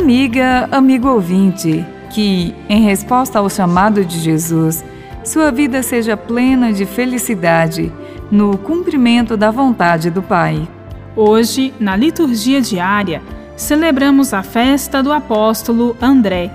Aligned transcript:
Amiga, 0.00 0.66
amigo 0.72 1.08
ouvinte, 1.08 1.84
que, 2.08 2.54
em 2.70 2.82
resposta 2.82 3.38
ao 3.38 3.50
chamado 3.50 4.02
de 4.02 4.18
Jesus, 4.18 4.82
sua 5.22 5.52
vida 5.52 5.82
seja 5.82 6.16
plena 6.16 6.72
de 6.72 6.86
felicidade 6.86 7.92
no 8.30 8.56
cumprimento 8.56 9.36
da 9.36 9.50
vontade 9.50 10.10
do 10.10 10.22
Pai. 10.22 10.66
Hoje, 11.14 11.74
na 11.78 11.96
liturgia 11.96 12.62
diária, 12.62 13.20
celebramos 13.58 14.32
a 14.32 14.42
festa 14.42 15.02
do 15.02 15.12
apóstolo 15.12 15.94
André. 16.00 16.50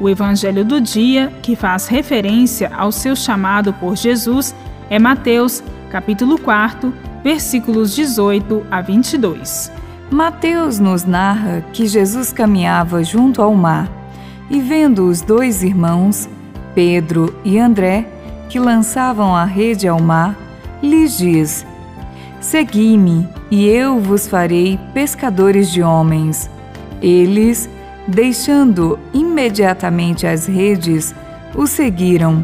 O 0.00 0.08
evangelho 0.08 0.64
do 0.64 0.80
dia, 0.80 1.30
que 1.42 1.54
faz 1.54 1.86
referência 1.88 2.72
ao 2.74 2.90
seu 2.90 3.14
chamado 3.14 3.70
por 3.74 3.96
Jesus, 3.96 4.54
é 4.88 4.98
Mateus, 4.98 5.62
capítulo 5.90 6.38
4, 6.38 6.92
versículos 7.22 7.94
18 7.94 8.66
a 8.70 8.80
22. 8.80 9.70
Mateus 10.10 10.78
nos 10.78 11.04
narra 11.04 11.62
que 11.72 11.86
Jesus 11.86 12.32
caminhava 12.32 13.04
junto 13.04 13.42
ao 13.42 13.54
mar 13.54 13.90
e, 14.48 14.58
vendo 14.58 15.06
os 15.06 15.20
dois 15.20 15.62
irmãos, 15.62 16.28
Pedro 16.74 17.34
e 17.44 17.58
André, 17.58 18.06
que 18.48 18.58
lançavam 18.58 19.36
a 19.36 19.44
rede 19.44 19.86
ao 19.86 20.00
mar, 20.00 20.34
lhes 20.82 21.18
diz: 21.18 21.66
Segui-me, 22.40 23.28
e 23.50 23.66
eu 23.66 24.00
vos 24.00 24.26
farei 24.26 24.80
pescadores 24.94 25.70
de 25.70 25.82
homens. 25.82 26.50
Eles, 27.02 27.68
deixando 28.06 28.98
imediatamente 29.12 30.26
as 30.26 30.46
redes, 30.46 31.14
o 31.54 31.66
seguiram. 31.66 32.42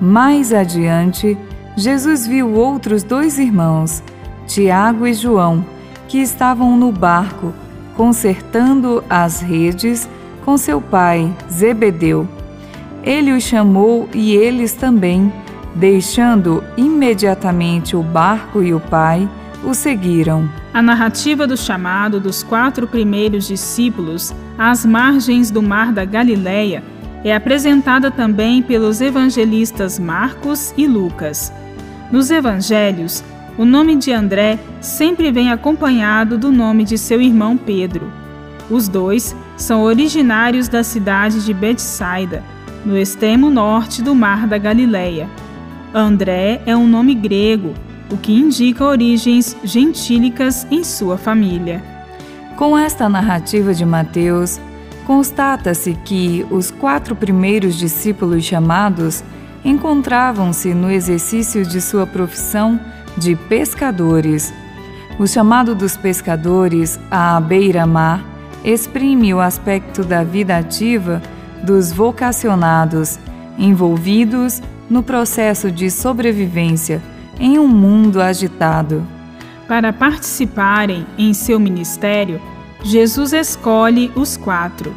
Mais 0.00 0.52
adiante, 0.52 1.36
Jesus 1.76 2.26
viu 2.28 2.52
outros 2.52 3.02
dois 3.02 3.38
irmãos, 3.38 4.02
Tiago 4.46 5.06
e 5.06 5.14
João, 5.14 5.64
que 6.12 6.18
estavam 6.18 6.76
no 6.76 6.92
barco, 6.92 7.54
consertando 7.96 9.02
as 9.08 9.40
redes 9.40 10.06
com 10.44 10.58
seu 10.58 10.78
pai, 10.78 11.34
Zebedeu. 11.50 12.28
Ele 13.02 13.32
os 13.32 13.42
chamou 13.42 14.06
e 14.12 14.32
eles 14.32 14.74
também, 14.74 15.32
deixando 15.74 16.62
imediatamente 16.76 17.96
o 17.96 18.02
barco 18.02 18.62
e 18.62 18.74
o 18.74 18.78
pai, 18.78 19.26
o 19.64 19.72
seguiram. 19.72 20.46
A 20.74 20.82
narrativa 20.82 21.46
do 21.46 21.56
chamado 21.56 22.20
dos 22.20 22.42
quatro 22.42 22.86
primeiros 22.86 23.48
discípulos 23.48 24.34
às 24.58 24.84
margens 24.84 25.50
do 25.50 25.62
Mar 25.62 25.94
da 25.94 26.04
Galileia 26.04 26.84
é 27.24 27.34
apresentada 27.34 28.10
também 28.10 28.62
pelos 28.62 29.00
evangelistas 29.00 29.98
Marcos 29.98 30.74
e 30.76 30.86
Lucas. 30.86 31.50
Nos 32.10 32.30
evangelhos, 32.30 33.24
o 33.58 33.64
nome 33.64 33.96
de 33.96 34.12
André 34.12 34.58
sempre 34.80 35.30
vem 35.30 35.50
acompanhado 35.50 36.38
do 36.38 36.50
nome 36.50 36.84
de 36.84 36.96
seu 36.96 37.20
irmão 37.20 37.56
Pedro. 37.56 38.10
Os 38.70 38.88
dois 38.88 39.36
são 39.56 39.82
originários 39.82 40.68
da 40.68 40.82
cidade 40.82 41.44
de 41.44 41.52
Betsaida, 41.52 42.42
no 42.84 42.96
extremo 42.96 43.50
norte 43.50 44.02
do 44.02 44.14
Mar 44.14 44.46
da 44.46 44.56
Galileia. 44.56 45.28
André 45.94 46.62
é 46.64 46.74
um 46.74 46.86
nome 46.86 47.14
grego, 47.14 47.74
o 48.10 48.16
que 48.16 48.32
indica 48.32 48.84
origens 48.84 49.56
gentílicas 49.62 50.66
em 50.70 50.82
sua 50.82 51.18
família. 51.18 51.82
Com 52.56 52.76
esta 52.76 53.08
narrativa 53.08 53.74
de 53.74 53.84
Mateus, 53.84 54.58
constata-se 55.06 55.94
que 56.04 56.46
os 56.50 56.70
quatro 56.70 57.14
primeiros 57.14 57.76
discípulos 57.76 58.44
chamados 58.44 59.22
encontravam-se 59.64 60.74
no 60.74 60.90
exercício 60.90 61.64
de 61.64 61.80
sua 61.80 62.06
profissão 62.06 62.80
de 63.16 63.36
pescadores. 63.36 64.52
O 65.18 65.26
chamado 65.26 65.74
dos 65.74 65.96
pescadores 65.96 66.98
à 67.10 67.40
beira-mar 67.40 68.24
exprime 68.64 69.34
o 69.34 69.40
aspecto 69.40 70.04
da 70.04 70.22
vida 70.22 70.56
ativa 70.56 71.20
dos 71.62 71.92
vocacionados 71.92 73.18
envolvidos 73.58 74.62
no 74.88 75.02
processo 75.02 75.70
de 75.70 75.90
sobrevivência 75.90 77.02
em 77.38 77.58
um 77.58 77.68
mundo 77.68 78.20
agitado. 78.20 79.06
Para 79.68 79.92
participarem 79.92 81.06
em 81.16 81.32
seu 81.32 81.58
ministério, 81.58 82.40
Jesus 82.82 83.32
escolhe 83.32 84.10
os 84.14 84.36
quatro. 84.36 84.92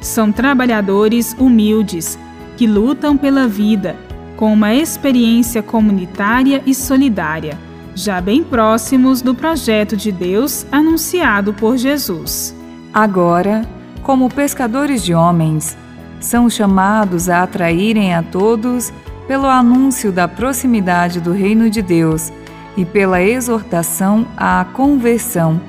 São 0.00 0.30
trabalhadores 0.30 1.34
humildes 1.38 2.18
que 2.56 2.66
lutam 2.66 3.16
pela 3.16 3.48
vida 3.48 3.96
com 4.42 4.54
uma 4.54 4.74
experiência 4.74 5.62
comunitária 5.62 6.64
e 6.66 6.74
solidária, 6.74 7.56
já 7.94 8.20
bem 8.20 8.42
próximos 8.42 9.22
do 9.22 9.36
projeto 9.36 9.96
de 9.96 10.10
Deus 10.10 10.66
anunciado 10.72 11.54
por 11.54 11.76
Jesus. 11.76 12.52
Agora, 12.92 13.64
como 14.02 14.28
pescadores 14.28 15.04
de 15.04 15.14
homens, 15.14 15.78
são 16.18 16.50
chamados 16.50 17.28
a 17.28 17.44
atraírem 17.44 18.16
a 18.16 18.20
todos 18.20 18.92
pelo 19.28 19.46
anúncio 19.46 20.10
da 20.10 20.26
proximidade 20.26 21.20
do 21.20 21.30
reino 21.30 21.70
de 21.70 21.80
Deus 21.80 22.32
e 22.76 22.84
pela 22.84 23.22
exortação 23.22 24.26
à 24.36 24.66
conversão, 24.72 25.60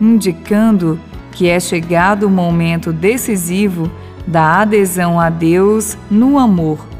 indicando 0.00 0.98
que 1.32 1.50
é 1.50 1.60
chegado 1.60 2.28
o 2.28 2.30
momento 2.30 2.94
decisivo 2.94 3.92
da 4.26 4.62
adesão 4.62 5.20
a 5.20 5.28
Deus 5.28 5.98
no 6.10 6.38
amor 6.38 6.91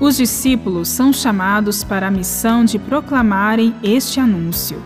os 0.00 0.16
discípulos 0.16 0.88
são 0.88 1.12
chamados 1.12 1.84
para 1.84 2.08
a 2.08 2.10
missão 2.10 2.64
de 2.64 2.78
proclamarem 2.78 3.74
este 3.82 4.18
anúncio. 4.18 4.82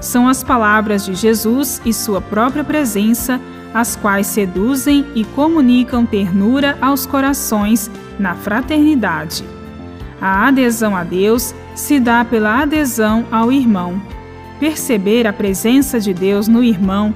São 0.00 0.28
as 0.28 0.42
palavras 0.42 1.04
de 1.04 1.14
Jesus 1.14 1.80
e 1.84 1.92
sua 1.92 2.20
própria 2.20 2.64
presença 2.64 3.40
as 3.72 3.96
quais 3.96 4.26
seduzem 4.26 5.06
e 5.14 5.24
comunicam 5.24 6.04
ternura 6.04 6.76
aos 6.80 7.06
corações 7.06 7.90
na 8.18 8.34
fraternidade. 8.34 9.44
A 10.20 10.48
adesão 10.48 10.94
a 10.94 11.02
Deus 11.02 11.54
se 11.74 11.98
dá 11.98 12.24
pela 12.24 12.60
adesão 12.60 13.24
ao 13.30 13.50
irmão. 13.50 14.00
Perceber 14.60 15.26
a 15.26 15.32
presença 15.32 15.98
de 15.98 16.12
Deus 16.12 16.46
no 16.46 16.62
irmão 16.62 17.14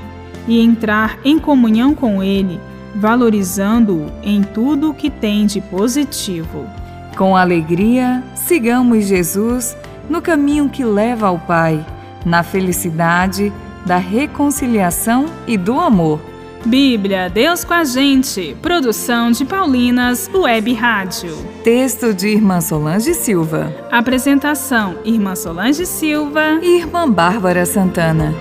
e 0.49 0.61
entrar 0.61 1.19
em 1.25 1.39
comunhão 1.39 1.95
com 1.95 2.23
ele, 2.23 2.59
valorizando-o 2.95 4.11
em 4.23 4.43
tudo 4.43 4.91
o 4.91 4.95
que 4.95 5.11
tem 5.11 5.47
de 5.47 5.61
positivo. 5.61 6.67
Com 7.17 7.35
alegria, 7.35 8.23
sigamos 8.35 9.07
Jesus 9.07 9.75
no 10.09 10.21
caminho 10.21 10.69
que 10.69 10.85
leva 10.85 11.29
ao 11.29 11.39
Pai, 11.39 11.85
na 12.27 12.43
felicidade, 12.43 13.51
da 13.87 13.97
reconciliação 13.97 15.25
e 15.47 15.57
do 15.57 15.81
amor. 15.81 16.21
Bíblia, 16.67 17.31
Deus 17.31 17.65
com 17.65 17.73
a 17.73 17.85
gente. 17.85 18.55
Produção 18.61 19.31
de 19.31 19.45
Paulinas, 19.47 20.29
Web 20.35 20.75
Rádio. 20.75 21.35
Texto 21.65 22.13
de 22.13 22.29
Irmã 22.29 22.61
Solange 22.61 23.15
Silva. 23.15 23.73
Apresentação: 23.91 24.97
Irmã 25.05 25.35
Solange 25.35 25.87
Silva 25.87 26.59
e 26.61 26.77
Irmã 26.77 27.11
Bárbara 27.11 27.65
Santana. 27.65 28.35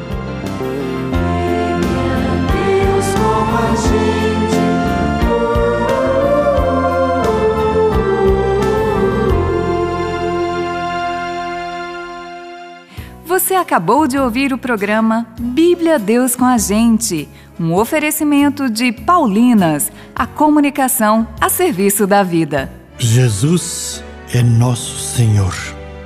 Você 13.25 13.56
acabou 13.56 14.08
de 14.08 14.19
ouvir 14.19 14.53
o 14.53 14.58
programa 14.58 15.25
Bíblia 15.40 15.97
Deus 15.97 16.36
com 16.36 16.46
a 16.46 16.59
Gente, 16.59 17.28
um 17.59 17.74
oferecimento 17.74 18.69
de 18.69 18.91
Paulinas, 18.91 19.91
a 20.16 20.28
comunicação 20.28 21.28
a 21.41 21.50
serviço 21.50 22.06
da 22.06 22.22
vida. 22.22 22.72
Jesus 23.00 24.03
é 24.32 24.44
nosso 24.44 25.00
Senhor, 25.00 25.55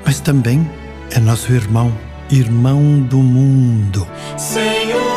mas 0.05 0.21
também 0.21 0.65
é 1.11 1.19
nosso 1.19 1.51
irmão, 1.51 1.94
irmão 2.31 3.01
do 3.01 3.17
mundo. 3.17 4.07
Senhor 4.38 5.08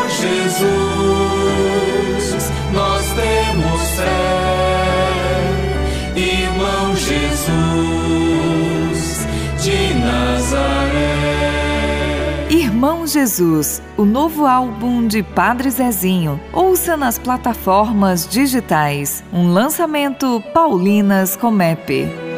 Jesus, 13.12 13.82
o 13.94 14.06
novo 14.06 14.46
álbum 14.46 15.06
de 15.06 15.22
Padre 15.22 15.70
Zezinho. 15.70 16.40
Ouça 16.50 16.96
nas 16.96 17.18
plataformas 17.18 18.26
digitais. 18.26 19.22
Um 19.30 19.52
lançamento 19.52 20.42
Paulinas 20.54 21.36
Comep. 21.36 22.31